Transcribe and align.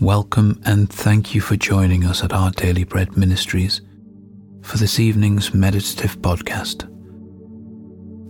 Welcome 0.00 0.60
and 0.66 0.92
thank 0.92 1.34
you 1.34 1.40
for 1.40 1.56
joining 1.56 2.04
us 2.04 2.22
at 2.22 2.30
our 2.30 2.50
Daily 2.50 2.84
Bread 2.84 3.16
Ministries 3.16 3.80
for 4.60 4.76
this 4.76 5.00
evening's 5.00 5.54
meditative 5.54 6.18
podcast. 6.18 6.82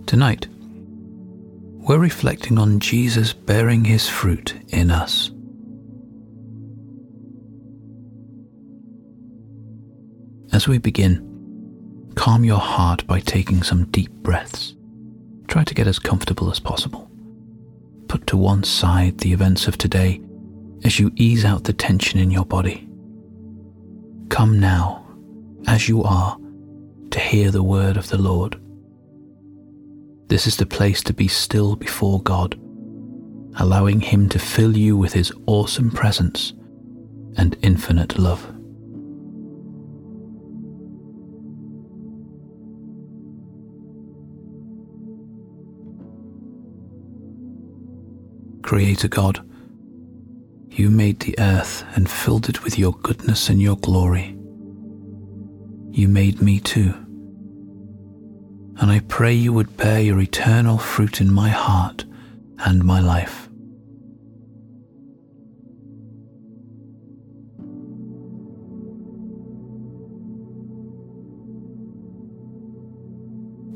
Tonight, 0.05 0.47
we're 0.49 1.97
reflecting 1.97 2.57
on 2.57 2.79
Jesus 2.79 3.33
bearing 3.33 3.83
his 3.83 4.07
fruit 4.07 4.55
in 4.69 4.89
us. 4.89 5.31
As 10.53 10.69
we 10.69 10.77
begin, 10.77 12.13
calm 12.15 12.45
your 12.45 12.59
heart 12.59 13.05
by 13.07 13.19
taking 13.19 13.61
some 13.61 13.87
deep 13.87 14.11
breaths. 14.23 14.73
Try 15.49 15.65
to 15.65 15.75
get 15.75 15.87
as 15.87 15.99
comfortable 15.99 16.49
as 16.49 16.61
possible. 16.61 17.11
Put 18.07 18.25
to 18.27 18.37
one 18.37 18.63
side 18.63 19.17
the 19.17 19.33
events 19.33 19.67
of 19.67 19.77
today 19.77 20.21
as 20.83 20.99
you 20.99 21.11
ease 21.15 21.45
out 21.45 21.63
the 21.63 21.73
tension 21.73 22.19
in 22.19 22.31
your 22.31 22.45
body. 22.45 22.87
Come 24.29 24.59
now, 24.59 25.07
as 25.67 25.87
you 25.87 26.03
are, 26.03 26.37
to 27.11 27.19
hear 27.19 27.51
the 27.51 27.63
word 27.63 27.97
of 27.97 28.09
the 28.09 28.17
Lord. 28.17 28.59
This 30.27 30.45
is 30.45 30.57
the 30.57 30.65
place 30.65 31.01
to 31.03 31.13
be 31.13 31.27
still 31.27 31.75
before 31.75 32.21
God, 32.21 32.59
allowing 33.55 34.01
Him 34.01 34.27
to 34.29 34.39
fill 34.39 34.75
you 34.75 34.97
with 34.97 35.13
His 35.13 35.31
awesome 35.45 35.89
presence 35.89 36.53
and 37.37 37.57
infinite 37.61 38.17
love. 38.17 38.45
Creator 48.63 49.07
God, 49.07 49.49
you 50.69 50.89
made 50.89 51.19
the 51.19 51.35
earth 51.39 51.83
and 51.95 52.09
filled 52.09 52.49
it 52.49 52.63
with 52.63 52.77
your 52.77 52.93
goodness 52.93 53.49
and 53.49 53.61
your 53.61 53.77
glory. 53.77 54.37
You 55.91 56.07
made 56.07 56.41
me 56.41 56.59
too. 56.59 56.93
And 58.79 58.91
I 58.91 58.99
pray 59.07 59.33
you 59.33 59.53
would 59.53 59.75
bear 59.77 59.99
your 59.99 60.19
eternal 60.19 60.77
fruit 60.77 61.19
in 61.19 61.33
my 61.33 61.49
heart 61.49 62.05
and 62.59 62.83
my 62.83 62.99
life. 62.99 63.49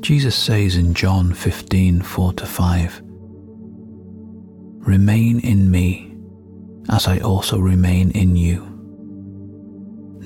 Jesus 0.02 0.34
says 0.34 0.76
in 0.76 0.94
John 0.94 1.32
15 1.32 2.02
4 2.02 2.32
5, 2.34 3.02
Remain 4.84 5.40
in 5.40 5.70
me 5.70 6.11
as 6.90 7.06
I 7.06 7.18
also 7.18 7.58
remain 7.58 8.10
in 8.10 8.36
you. 8.36 8.68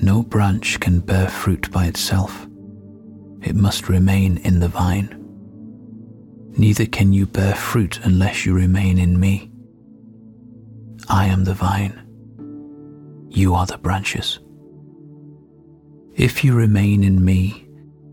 No 0.01 0.23
branch 0.23 0.79
can 0.79 0.99
bear 0.99 1.27
fruit 1.27 1.71
by 1.71 1.85
itself, 1.85 2.47
it 3.41 3.55
must 3.55 3.89
remain 3.89 4.37
in 4.37 4.59
the 4.59 4.67
vine. 4.67 5.13
Neither 6.57 6.85
can 6.85 7.13
you 7.13 7.25
bear 7.25 7.55
fruit 7.55 7.99
unless 8.03 8.45
you 8.45 8.53
remain 8.53 8.97
in 8.97 9.19
me. 9.19 9.51
I 11.07 11.27
am 11.27 11.43
the 11.43 11.53
vine, 11.53 12.01
you 13.29 13.53
are 13.53 13.65
the 13.65 13.77
branches. 13.77 14.39
If 16.15 16.43
you 16.43 16.55
remain 16.55 17.03
in 17.03 17.23
me 17.23 17.67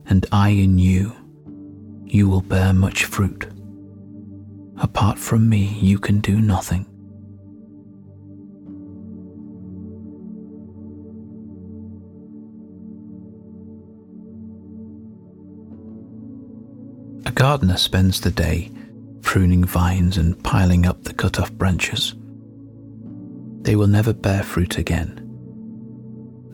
and 0.06 0.26
I 0.30 0.50
in 0.50 0.78
you, 0.78 1.12
you 2.04 2.28
will 2.28 2.42
bear 2.42 2.72
much 2.72 3.06
fruit. 3.06 3.46
Apart 4.76 5.18
from 5.18 5.48
me, 5.48 5.78
you 5.80 5.98
can 5.98 6.20
do 6.20 6.40
nothing. 6.40 6.86
Gardener 17.44 17.76
spends 17.76 18.22
the 18.22 18.30
day 18.30 18.72
pruning 19.20 19.66
vines 19.66 20.16
and 20.16 20.42
piling 20.42 20.86
up 20.86 21.04
the 21.04 21.12
cut 21.12 21.38
off 21.38 21.52
branches. 21.52 22.14
They 23.60 23.76
will 23.76 23.86
never 23.86 24.14
bear 24.14 24.42
fruit 24.42 24.78
again. 24.78 25.20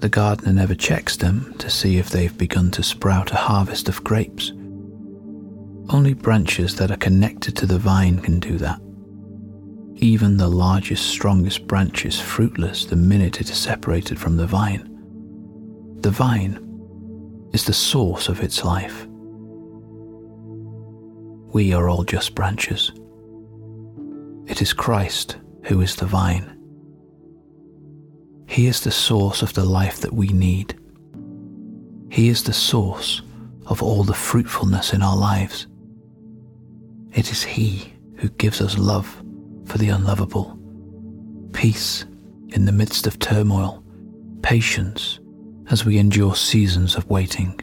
The 0.01 0.09
gardener 0.09 0.53
never 0.53 0.75
checks 0.75 1.17
them 1.17 1.55
to 1.59 1.71
see 1.71 1.99
if 1.99 2.11
they've 2.11 2.37
begun 2.37 2.73
to 2.73 2.83
sprout 2.83 3.31
a 3.31 3.37
harvest 3.37 3.89
of 3.89 4.03
grapes. 4.03 4.51
Only 5.91 6.13
branches 6.13 6.75
that 6.75 6.91
are 6.91 6.97
connected 6.97 7.55
to 7.59 7.67
the 7.67 7.79
vine 7.79 8.19
can 8.19 8.41
do 8.41 8.59
that. 8.59 8.81
Even 9.95 10.39
the 10.39 10.49
largest, 10.49 11.07
strongest 11.07 11.69
branch 11.69 12.05
is 12.05 12.19
fruitless 12.19 12.85
the 12.85 12.97
minute 12.97 13.41
it 13.41 13.49
is 13.49 13.57
separated 13.57 14.19
from 14.19 14.37
the 14.37 14.47
vine. 14.49 14.89
The 16.01 16.11
vine 16.11 16.59
is 17.53 17.65
the 17.65 17.73
source 17.73 18.29
of 18.29 18.43
its 18.43 18.65
life 18.65 19.07
we 21.53 21.73
are 21.73 21.89
all 21.89 22.05
just 22.05 22.35
branches. 22.35 22.93
It 24.47 24.63
is 24.63 24.73
Christ 24.73 25.37
who 25.65 25.81
is 25.81 25.97
the 25.97 26.07
vine. 26.07 26.57
He 28.47 28.67
is 28.67 28.81
the 28.81 28.91
source 28.91 29.43
of 29.43 29.53
the 29.55 29.65
life 29.65 30.01
that 30.01 30.13
we 30.13 30.29
need. 30.29 30.79
He 32.11 32.29
is 32.29 32.43
the 32.45 32.53
source 32.53 33.23
of 33.67 33.83
all 33.83 34.03
the 34.03 34.15
fruitfulness 34.15 34.93
in 34.93 35.03
our 35.03 35.17
lives. 35.17 35.67
It 37.13 37.31
is 37.31 37.43
He 37.43 37.93
who 38.17 38.29
gives 38.31 38.61
us 38.61 38.79
love 38.79 39.23
for 39.67 39.79
the 39.79 39.89
unlovable, 39.89 40.59
peace 41.53 42.05
in 42.49 42.65
the 42.65 42.73
midst 42.73 43.07
of 43.07 43.19
turmoil, 43.19 43.85
patience 44.43 45.21
as 45.71 45.85
we 45.85 45.99
endure 45.99 46.35
seasons 46.35 46.97
of 46.97 47.09
waiting. 47.09 47.61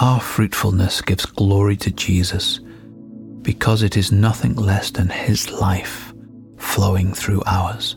Our 0.00 0.18
fruitfulness 0.18 1.02
gives 1.02 1.24
glory 1.24 1.76
to 1.76 1.90
Jesus 1.92 2.58
because 3.42 3.84
it 3.84 3.96
is 3.96 4.10
nothing 4.10 4.56
less 4.56 4.90
than 4.90 5.08
His 5.08 5.50
life 5.52 6.12
flowing 6.56 7.14
through 7.14 7.44
ours. 7.46 7.96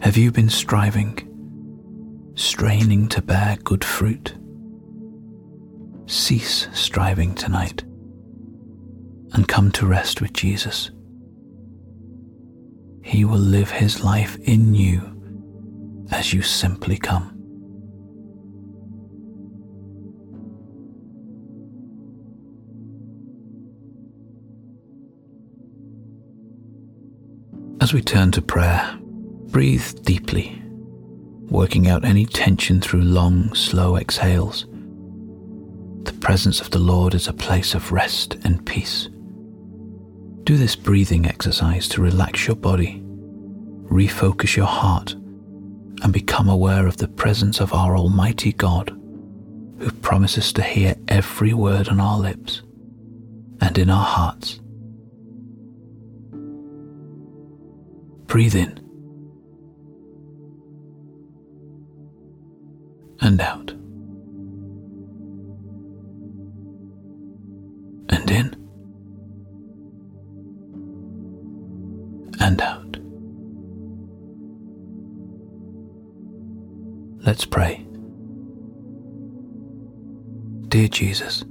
Have 0.00 0.16
you 0.16 0.32
been 0.32 0.48
striving, 0.48 1.20
straining 2.34 3.08
to 3.10 3.22
bear 3.22 3.56
good 3.62 3.84
fruit? 3.84 4.34
Cease 6.06 6.66
striving 6.72 7.36
tonight 7.36 7.84
and 9.34 9.46
come 9.46 9.70
to 9.72 9.86
rest 9.86 10.20
with 10.20 10.32
Jesus. 10.32 10.90
He 13.04 13.24
will 13.24 13.38
live 13.38 13.70
His 13.70 14.02
life 14.02 14.36
in 14.42 14.74
you 14.74 16.06
as 16.10 16.32
you 16.32 16.42
simply 16.42 16.96
come. 16.96 17.33
As 27.84 27.92
we 27.92 28.00
turn 28.00 28.30
to 28.30 28.40
prayer, 28.40 28.98
breathe 29.02 30.02
deeply, 30.04 30.58
working 31.50 31.86
out 31.86 32.02
any 32.02 32.24
tension 32.24 32.80
through 32.80 33.02
long, 33.02 33.52
slow 33.52 33.96
exhales. 33.96 34.64
The 36.04 36.16
presence 36.18 36.62
of 36.62 36.70
the 36.70 36.78
Lord 36.78 37.12
is 37.14 37.28
a 37.28 37.34
place 37.34 37.74
of 37.74 37.92
rest 37.92 38.38
and 38.42 38.64
peace. 38.64 39.10
Do 40.44 40.56
this 40.56 40.74
breathing 40.74 41.26
exercise 41.26 41.86
to 41.88 42.00
relax 42.00 42.46
your 42.46 42.56
body, 42.56 43.02
refocus 43.92 44.56
your 44.56 44.64
heart, 44.64 45.12
and 45.12 46.10
become 46.10 46.48
aware 46.48 46.86
of 46.86 46.96
the 46.96 47.08
presence 47.08 47.60
of 47.60 47.74
our 47.74 47.98
Almighty 47.98 48.54
God, 48.54 48.98
who 49.78 49.90
promises 50.00 50.54
to 50.54 50.62
hear 50.62 50.94
every 51.08 51.52
word 51.52 51.90
on 51.90 52.00
our 52.00 52.18
lips 52.18 52.62
and 53.60 53.76
in 53.76 53.90
our 53.90 54.06
hearts. 54.06 54.58
Breathe 58.34 58.56
in 58.56 58.80
and 63.20 63.40
out. 63.40 63.70
And 68.08 68.28
in 68.28 68.56
and 72.40 72.60
out. 72.60 72.96
Let's 77.24 77.44
pray. 77.44 77.86
Dear 80.66 80.88
Jesus, 80.88 81.44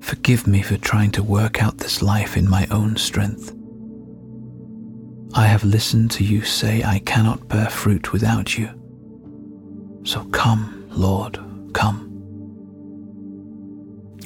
forgive 0.00 0.46
me 0.46 0.60
for 0.60 0.76
trying 0.76 1.12
to 1.12 1.22
work 1.22 1.62
out 1.62 1.78
this 1.78 2.02
life 2.02 2.36
in 2.36 2.46
my 2.46 2.66
own 2.70 2.96
strength. 2.96 3.56
I 5.32 5.46
have 5.46 5.62
listened 5.62 6.10
to 6.12 6.24
you 6.24 6.42
say, 6.42 6.82
I 6.82 6.98
cannot 7.00 7.46
bear 7.46 7.70
fruit 7.70 8.12
without 8.12 8.58
you. 8.58 8.68
So 10.02 10.24
come, 10.26 10.88
Lord, 10.90 11.38
come. 11.72 12.08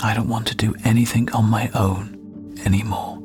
I 0.03 0.15
don't 0.15 0.29
want 0.29 0.47
to 0.47 0.55
do 0.55 0.75
anything 0.85 1.31
on 1.33 1.45
my 1.45 1.71
own 1.75 2.56
anymore. 2.65 3.19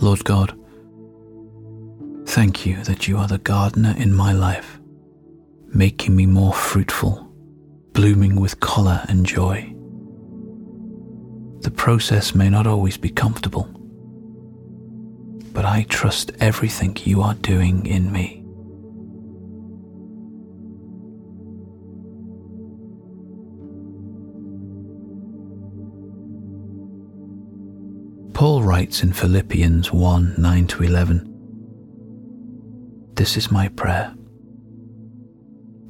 Lord 0.00 0.24
God, 0.24 0.56
thank 2.26 2.64
you 2.64 2.84
that 2.84 3.08
you 3.08 3.18
are 3.18 3.26
the 3.26 3.38
gardener 3.38 3.94
in 3.98 4.14
my 4.14 4.32
life, 4.32 4.78
making 5.68 6.14
me 6.14 6.26
more 6.26 6.52
fruitful 6.52 7.25
blooming 7.96 8.38
with 8.38 8.60
colour 8.60 9.02
and 9.08 9.24
joy. 9.24 9.72
The 11.62 11.70
process 11.70 12.34
may 12.34 12.50
not 12.50 12.66
always 12.66 12.98
be 12.98 13.08
comfortable, 13.08 13.70
but 15.54 15.64
I 15.64 15.84
trust 15.88 16.30
everything 16.38 16.94
you 17.04 17.22
are 17.22 17.32
doing 17.32 17.86
in 17.86 18.12
me. 18.12 18.42
Paul 28.34 28.62
writes 28.62 29.02
in 29.02 29.14
Philippians 29.14 29.90
1 29.90 30.34
9 30.36 30.66
to 30.66 30.82
11 30.82 31.32
This 33.14 33.38
is 33.38 33.50
my 33.50 33.68
prayer, 33.68 34.14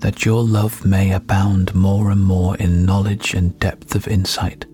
that 0.06 0.24
your 0.24 0.44
love 0.44 0.86
may 0.86 1.10
abound 1.10 1.74
more 1.74 2.12
and 2.12 2.22
more 2.22 2.56
in 2.58 2.86
knowledge 2.86 3.34
and 3.34 3.58
depth 3.58 3.96
of 3.96 4.06
insight, 4.06 4.64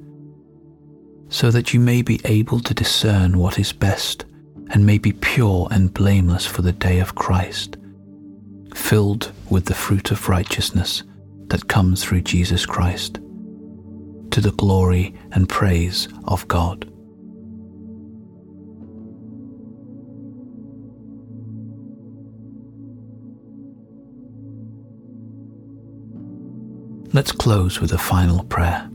so 1.31 1.51
that 1.51 1.73
you 1.73 1.81
may 1.81 2.03
be 2.03 2.21
able 2.27 2.61
to 2.61 2.75
discern 2.75 3.39
what 3.39 3.59
is 3.59 3.73
best 3.73 4.27
and 4.73 4.85
may 4.85 4.99
be 4.99 5.11
pure 5.11 5.67
and 5.71 5.95
blameless 5.95 6.45
for 6.45 6.61
the 6.61 6.71
day 6.71 6.99
of 6.99 7.15
Christ, 7.15 7.79
filled 8.75 9.33
with 9.49 9.65
the 9.65 9.75
fruit 9.75 10.11
of 10.11 10.29
righteousness 10.29 11.03
that 11.47 11.67
comes 11.67 12.05
through 12.05 12.21
Jesus 12.21 12.67
Christ, 12.67 13.15
to 14.33 14.41
the 14.43 14.53
glory 14.59 15.15
and 15.31 15.49
praise 15.49 16.09
of 16.25 16.47
God. 16.47 16.92
Let's 27.15 27.31
close 27.31 27.79
with 27.79 27.93
a 27.93 27.99
final 27.99 28.43
prayer. 28.45 28.89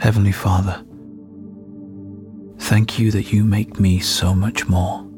Heavenly 0.00 0.32
Father, 0.32 0.84
thank 2.58 2.98
you 2.98 3.12
that 3.12 3.32
you 3.32 3.44
make 3.44 3.78
me 3.78 4.00
so 4.00 4.34
much 4.34 4.66
more. 4.66 5.08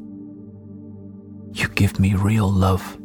You 1.51 1.67
give 1.69 1.99
me 1.99 2.13
real 2.13 2.47
love, 2.47 2.95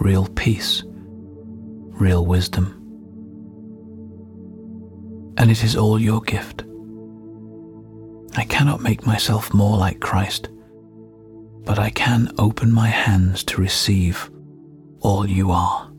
real 0.00 0.28
peace, 0.28 0.84
real 0.86 2.24
wisdom. 2.24 2.76
And 5.36 5.50
it 5.50 5.64
is 5.64 5.74
all 5.74 5.98
your 5.98 6.20
gift. 6.20 6.62
I 8.36 8.44
cannot 8.44 8.82
make 8.82 9.04
myself 9.04 9.52
more 9.52 9.76
like 9.76 9.98
Christ, 9.98 10.48
but 11.64 11.80
I 11.80 11.90
can 11.90 12.32
open 12.38 12.70
my 12.70 12.86
hands 12.86 13.42
to 13.44 13.60
receive 13.60 14.30
all 15.00 15.28
you 15.28 15.50
are. 15.50 15.90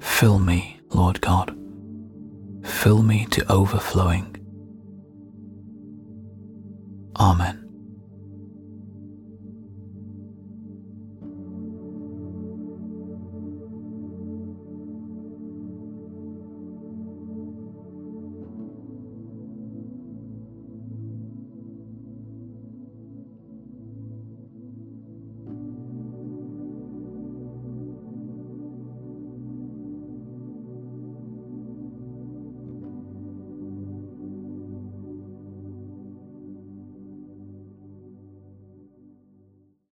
Fill 0.00 0.38
me, 0.38 0.80
Lord 0.90 1.20
God. 1.20 1.56
Fill 2.64 3.02
me 3.02 3.26
to 3.30 3.52
overflowing. 3.52 4.34
Amen. 7.16 7.67